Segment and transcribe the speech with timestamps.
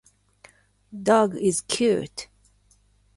[1.03, 2.27] Dog is cute.